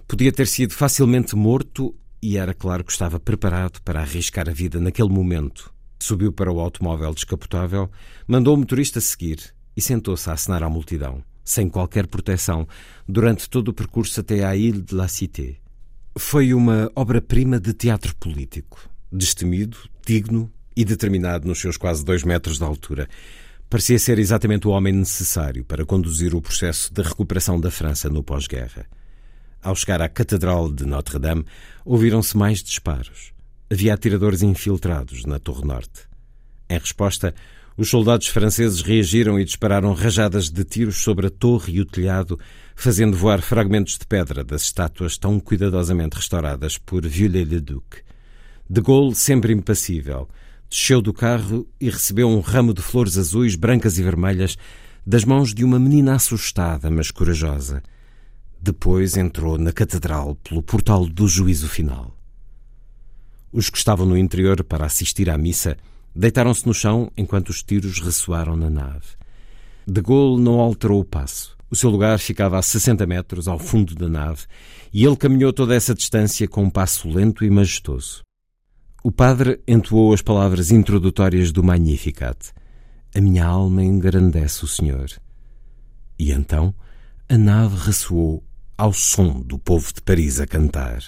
[0.07, 4.79] Podia ter sido facilmente morto e era claro que estava preparado para arriscar a vida
[4.79, 5.71] naquele momento.
[5.99, 7.91] Subiu para o automóvel descapotável,
[8.27, 12.67] mandou o motorista seguir e sentou-se a acenar à multidão sem qualquer proteção,
[13.07, 15.57] durante todo o percurso até à Ile de la Cité.
[16.17, 22.57] Foi uma obra-prima de teatro político, destemido, digno e determinado nos seus quase dois metros
[22.57, 23.07] de altura.
[23.69, 28.21] parecia ser exatamente o homem necessário para conduzir o processo de recuperação da França no
[28.21, 28.85] pós-guerra.
[29.61, 31.45] Ao chegar à Catedral de Notre-Dame,
[31.85, 33.31] ouviram-se mais disparos.
[33.71, 36.09] Havia atiradores infiltrados na Torre Norte.
[36.69, 37.33] Em resposta,
[37.81, 42.39] os soldados franceses reagiram e dispararam rajadas de tiros sobre a torre e o telhado,
[42.75, 48.03] fazendo voar fragmentos de pedra das estátuas tão cuidadosamente restauradas por Viollet-le-Duc.
[48.69, 50.29] De Gaulle, sempre impassível,
[50.69, 54.59] desceu do carro e recebeu um ramo de flores azuis, brancas e vermelhas
[55.03, 57.81] das mãos de uma menina assustada, mas corajosa.
[58.61, 62.15] Depois entrou na catedral pelo portal do juízo final.
[63.51, 65.75] Os que estavam no interior para assistir à missa
[66.15, 69.15] deitaram-se no chão enquanto os tiros ressoaram na nave.
[69.87, 71.57] De Gaulle não alterou o passo.
[71.69, 74.43] O seu lugar ficava a 60 metros ao fundo da nave
[74.93, 78.21] e ele caminhou toda essa distância com um passo lento e majestoso.
[79.03, 82.51] O padre entoou as palavras introdutórias do Magnificat.
[83.15, 85.09] A minha alma engrandece o Senhor.
[86.19, 86.75] E então
[87.27, 88.43] a nave ressoou
[88.77, 91.01] ao som do povo de Paris a cantar.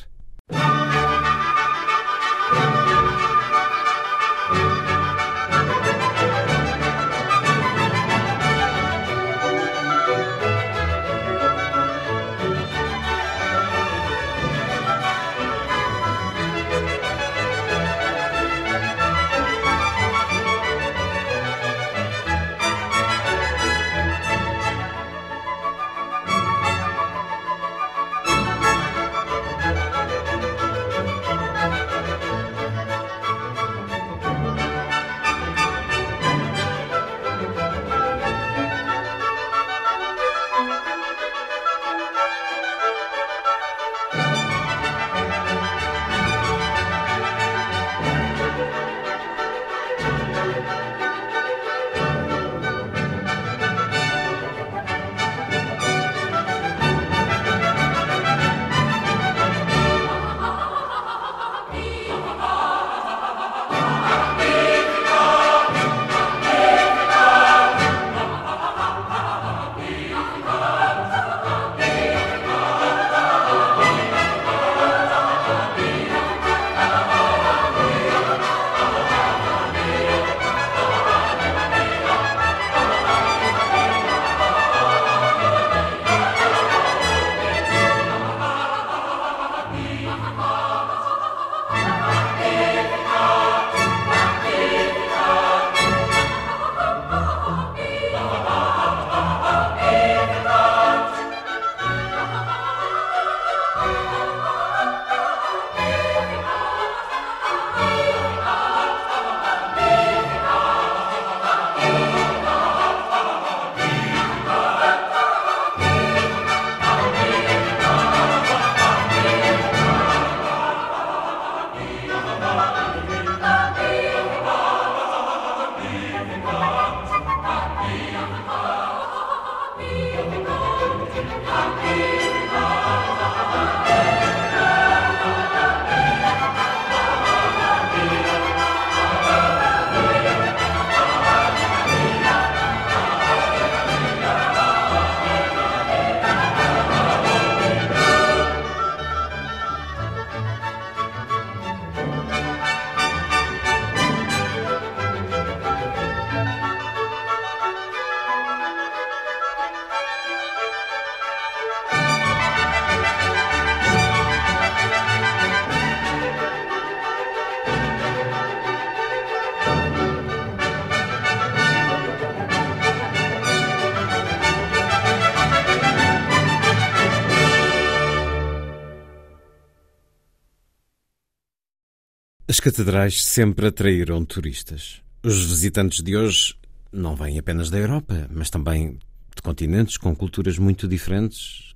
[182.63, 185.01] Catedrais sempre atraíram turistas.
[185.21, 186.55] Os visitantes de hoje
[186.93, 188.97] não vêm apenas da Europa, mas também
[189.35, 191.75] de continentes com culturas muito diferentes,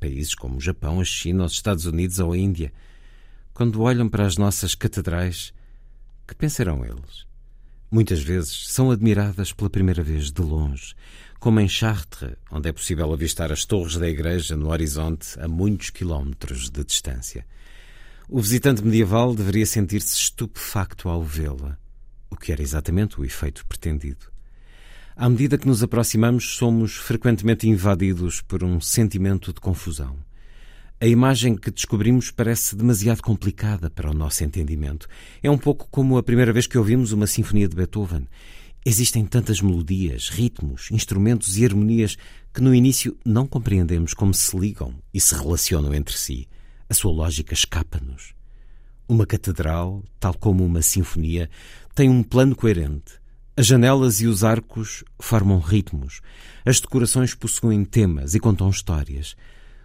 [0.00, 2.72] países como o Japão, a China, os Estados Unidos ou a Índia.
[3.54, 5.54] Quando olham para as nossas catedrais,
[6.26, 7.24] que pensarão eles?
[7.88, 10.96] Muitas vezes são admiradas pela primeira vez de longe,
[11.38, 15.90] como em Chartres, onde é possível avistar as torres da igreja no horizonte a muitos
[15.90, 17.46] quilómetros de distância.
[18.30, 21.78] O visitante medieval deveria sentir-se estupefacto ao vê-la,
[22.28, 24.26] o que era exatamente o efeito pretendido.
[25.16, 30.14] À medida que nos aproximamos, somos frequentemente invadidos por um sentimento de confusão.
[31.00, 35.08] A imagem que descobrimos parece demasiado complicada para o nosso entendimento.
[35.42, 38.28] É um pouco como a primeira vez que ouvimos uma sinfonia de Beethoven.
[38.84, 42.18] Existem tantas melodias, ritmos, instrumentos e harmonias
[42.52, 46.46] que no início não compreendemos como se ligam e se relacionam entre si.
[46.88, 48.34] A sua lógica escapa-nos.
[49.06, 51.50] Uma catedral, tal como uma sinfonia,
[51.94, 53.20] tem um plano coerente.
[53.56, 56.20] As janelas e os arcos formam ritmos.
[56.64, 59.36] As decorações possuem temas e contam histórias.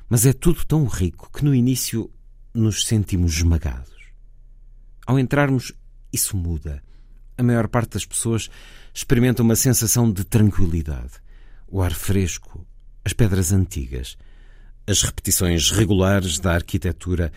[0.07, 2.09] Mas é tudo tão rico que no início
[2.53, 3.93] nos sentimos esmagados.
[5.05, 5.73] Ao entrarmos,
[6.11, 6.83] isso muda.
[7.37, 8.49] A maior parte das pessoas
[8.93, 11.13] experimenta uma sensação de tranquilidade.
[11.67, 12.65] O ar fresco,
[13.03, 14.15] as pedras antigas,
[14.85, 17.31] as repetições regulares da arquitetura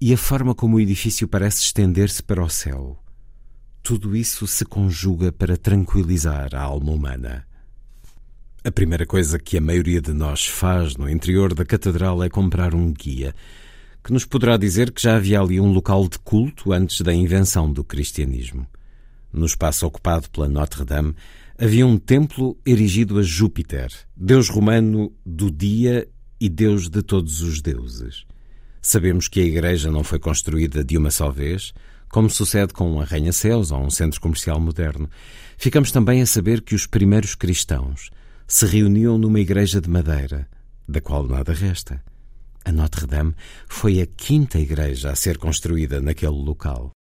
[0.00, 2.98] e a forma como o edifício parece estender-se para o céu.
[3.82, 7.46] Tudo isso se conjuga para tranquilizar a alma humana.
[8.64, 12.74] A primeira coisa que a maioria de nós faz no interior da catedral é comprar
[12.74, 13.34] um guia
[14.02, 17.70] que nos poderá dizer que já havia ali um local de culto antes da invenção
[17.70, 18.66] do cristianismo.
[19.32, 21.14] No espaço ocupado pela Notre-Dame
[21.58, 26.08] havia um templo erigido a Júpiter, deus romano do dia
[26.40, 28.24] e deus de todos os deuses.
[28.80, 31.72] Sabemos que a igreja não foi construída de uma só vez,
[32.08, 35.10] como sucede com um arranha-céus ou um centro comercial moderno.
[35.56, 38.10] Ficamos também a saber que os primeiros cristãos
[38.46, 40.48] se reuniam numa igreja de madeira,
[40.88, 42.02] da qual nada resta.
[42.64, 43.34] A Notre-Dame
[43.66, 46.92] foi a quinta igreja a ser construída naquele local.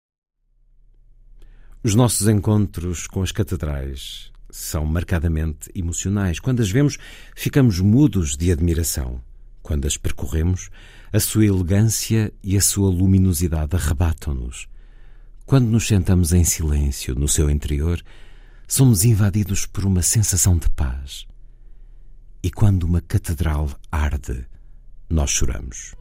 [1.82, 6.40] Os nossos encontros com as catedrais são marcadamente emocionais.
[6.40, 6.96] Quando as vemos,
[7.34, 9.20] ficamos mudos de admiração.
[9.62, 10.70] Quando as percorremos,
[11.12, 14.66] a sua elegância e a sua luminosidade arrebatam-nos.
[15.44, 18.02] Quando nos sentamos em silêncio no seu interior,
[18.66, 21.26] somos invadidos por uma sensação de paz.
[22.42, 24.46] E quando uma catedral arde,
[25.08, 25.94] nós choramos.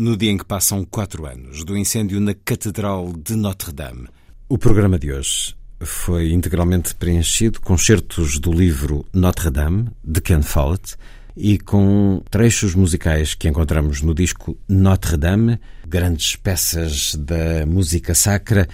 [0.00, 4.08] No dia em que passam quatro anos do incêndio na Catedral de Notre-Dame.
[4.48, 10.96] O programa de hoje foi integralmente preenchido com certos do livro Notre-Dame, de Ken Follett,
[11.36, 18.66] e com trechos musicais que encontramos no disco Notre-Dame, grandes peças da música sacra,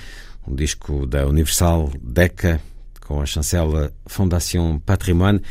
[0.46, 2.60] um disco da Universal Decca,
[3.00, 5.42] com a chancela Fondation Patrimoine,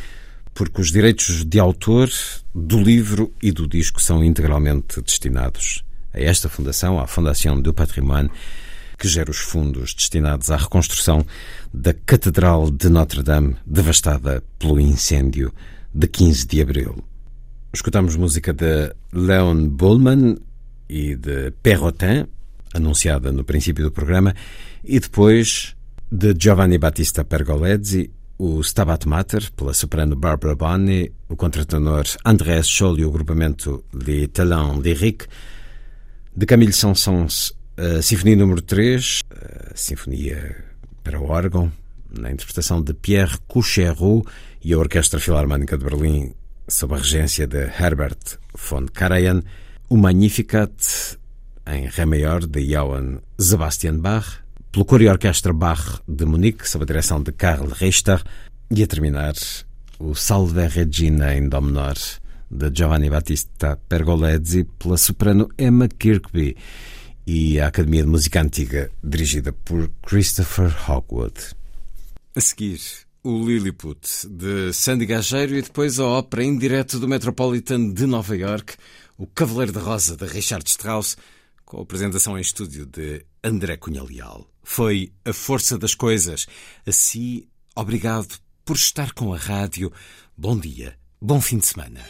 [0.56, 2.10] porque os direitos de autor
[2.56, 5.84] do livro e do disco são integralmente destinados
[6.14, 8.32] a esta fundação, à Fondation do Patrimoine,
[8.98, 11.26] que gera os fundos destinados à reconstrução
[11.74, 15.54] da Catedral de Notre-Dame, devastada pelo incêndio
[15.94, 17.04] de 15 de abril.
[17.74, 20.38] Escutamos música de Leon Bullman
[20.88, 22.28] e de Perrotin,
[22.74, 24.34] anunciada no princípio do programa,
[24.86, 25.76] e depois
[26.10, 33.00] de Giovanni Battista Pergolezzi, o Stabat Mater, pela soprano Barbara Bonney, o contratenor André Scholl
[33.00, 35.28] e o grupamento de Talent Lyrique,
[36.36, 40.64] de Camille Sansons, a Sinfonia número 3, a Sinfonia
[41.04, 41.72] para o órgão,
[42.10, 44.26] na interpretação de Pierre Couchereau
[44.64, 46.34] e a Orquestra Filarmónica de Berlim,
[46.68, 49.44] sob a regência de Herbert von Karajan,
[49.90, 51.18] o Magnificat,
[51.68, 54.45] em Ré maior, de Johann Sebastian Bach,
[54.76, 58.22] pelo Coro e Orquestra Bach de Munique, sob a direção de Karl Richter,
[58.70, 59.34] e a terminar
[59.98, 61.96] o Salve Regina em Dó menor,
[62.52, 66.58] de Giovanni Battista Pergolezzi, pela soprano Emma Kirkby,
[67.26, 71.56] e a Academia de Música Antiga, dirigida por Christopher Hogwood.
[72.36, 72.82] A seguir,
[73.24, 78.36] o Lilliput, de Sandy Gageiro, e depois a ópera em direto do Metropolitan de Nova
[78.36, 78.76] York,
[79.18, 81.16] O Cavaleiro da Rosa, de Richard Strauss,
[81.66, 84.48] com a apresentação em estúdio de André Cunha Leal.
[84.64, 86.46] Foi A Força das Coisas.
[86.86, 89.92] Assim, obrigado por estar com a rádio.
[90.38, 92.02] Bom dia, bom fim de semana.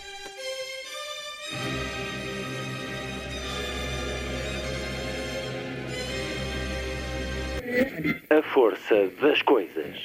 [8.30, 9.95] A força das coisas.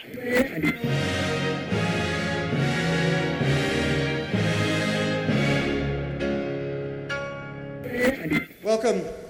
[8.62, 9.29] Welcome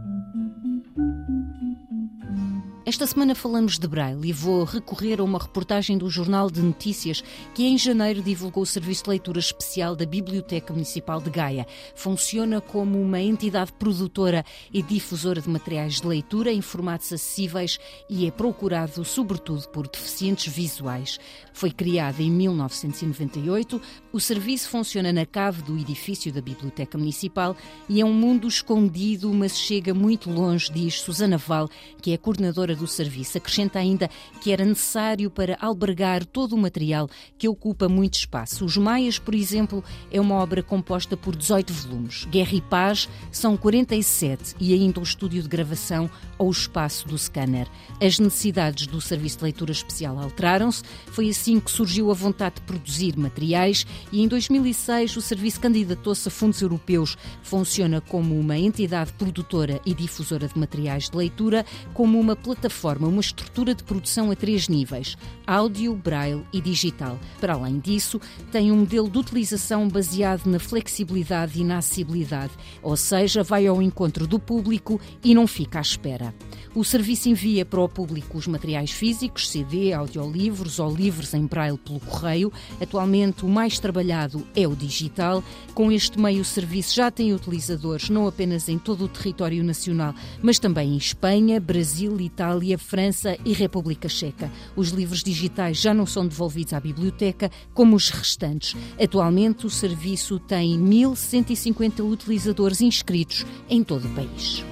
[2.91, 7.23] Esta semana falamos de Braille e vou recorrer a uma reportagem do Jornal de Notícias
[7.55, 11.65] que em janeiro divulgou o serviço de leitura especial da Biblioteca Municipal de Gaia.
[11.95, 17.79] Funciona como uma entidade produtora e difusora de materiais de leitura em formatos acessíveis
[18.09, 21.17] e é procurado sobretudo por deficientes visuais.
[21.53, 23.81] Foi criado em 1998,
[24.11, 27.55] o serviço funciona na cave do edifício da Biblioteca Municipal
[27.87, 31.69] e é um mundo escondido, mas chega muito longe, diz Susana Val,
[32.01, 33.37] que é coordenadora do serviço.
[33.37, 34.09] Acrescenta ainda
[34.41, 38.65] que era necessário para albergar todo o material que ocupa muito espaço.
[38.65, 42.25] Os Maias, por exemplo, é uma obra composta por 18 volumes.
[42.25, 47.17] Guerra e Paz são 47 e ainda o estúdio de gravação ou o espaço do
[47.17, 47.67] scanner.
[48.01, 50.83] As necessidades do serviço de leitura especial alteraram-se.
[51.07, 56.27] Foi assim que surgiu a vontade de produzir materiais e em 2006 o serviço candidatou-se
[56.27, 57.17] a fundos europeus.
[57.43, 62.60] Funciona como uma entidade produtora e difusora de materiais de leitura, como uma plataforma,
[63.01, 67.19] uma estrutura de produção a três níveis: áudio, braille e digital.
[67.39, 68.19] Para além disso,
[68.51, 72.51] tem um modelo de utilização baseado na flexibilidade e na acessibilidade,
[72.81, 76.33] ou seja, vai ao encontro do público e não fica à espera.
[76.73, 81.77] O serviço envia para o público os materiais físicos, CD, audiolivros ou livros em braille
[81.77, 82.51] pelo correio.
[82.79, 85.43] Atualmente, o mais trabalhado é o digital.
[85.73, 90.15] Com este meio, o serviço já tem utilizadores não apenas em todo o território nacional,
[90.41, 92.15] mas também em Espanha, Brasil,
[92.51, 94.51] Itália, França e República Checa.
[94.75, 98.75] Os livros digitais já não são devolvidos à biblioteca, como os restantes.
[99.01, 104.70] Atualmente, o serviço tem 1.150 utilizadores inscritos em todo o país.